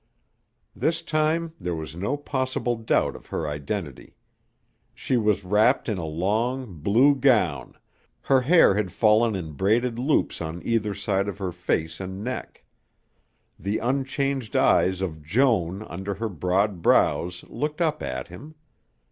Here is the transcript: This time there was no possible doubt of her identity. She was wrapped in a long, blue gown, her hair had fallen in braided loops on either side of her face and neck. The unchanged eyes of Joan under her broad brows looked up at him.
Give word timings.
This 0.75 1.03
time 1.03 1.53
there 1.59 1.75
was 1.75 1.95
no 1.95 2.17
possible 2.17 2.75
doubt 2.75 3.15
of 3.15 3.27
her 3.27 3.47
identity. 3.47 4.15
She 4.95 5.15
was 5.15 5.43
wrapped 5.45 5.87
in 5.87 5.99
a 5.99 6.05
long, 6.05 6.79
blue 6.79 7.13
gown, 7.13 7.75
her 8.21 8.41
hair 8.41 8.73
had 8.73 8.91
fallen 8.91 9.35
in 9.35 9.51
braided 9.51 9.99
loops 9.99 10.41
on 10.41 10.63
either 10.65 10.95
side 10.95 11.27
of 11.27 11.37
her 11.37 11.51
face 11.51 11.99
and 11.99 12.23
neck. 12.23 12.63
The 13.59 13.77
unchanged 13.77 14.55
eyes 14.55 15.03
of 15.03 15.21
Joan 15.21 15.83
under 15.83 16.15
her 16.15 16.29
broad 16.29 16.81
brows 16.81 17.43
looked 17.47 17.79
up 17.79 18.01
at 18.01 18.27
him. 18.29 18.55